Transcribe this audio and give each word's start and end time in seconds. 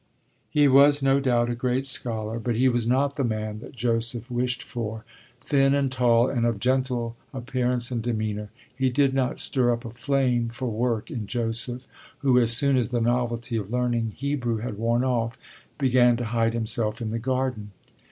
He 0.49 0.67
was 0.67 1.03
no 1.03 1.19
doubt 1.19 1.51
a 1.51 1.55
great 1.55 1.85
scholar, 1.85 2.39
but 2.39 2.55
he 2.55 2.67
was 2.67 2.87
not 2.87 3.17
the 3.17 3.23
man 3.23 3.59
that 3.59 3.75
Joseph 3.75 4.31
wished 4.31 4.63
for: 4.63 5.05
thin 5.41 5.75
and 5.75 5.91
tall 5.91 6.27
and 6.27 6.43
of 6.43 6.57
gentle 6.59 7.15
appearance 7.35 7.91
and 7.91 8.01
demeanour, 8.01 8.49
he 8.75 8.89
did 8.89 9.13
not 9.13 9.37
stir 9.37 9.71
up 9.71 9.85
a 9.85 9.91
flame 9.91 10.49
for 10.49 10.71
work 10.71 11.11
in 11.11 11.27
Joseph, 11.27 11.85
who, 12.21 12.39
as 12.39 12.51
soon 12.51 12.77
as 12.77 12.89
the 12.89 12.99
novelty 12.99 13.57
of 13.57 13.69
learning 13.71 14.13
Hebrew 14.17 14.57
had 14.57 14.79
worn 14.79 15.03
off, 15.03 15.37
began 15.77 16.17
to 16.17 16.25
hide 16.25 16.55
himself 16.55 16.99
in 16.99 17.11
the 17.11 17.19
garden. 17.19 17.69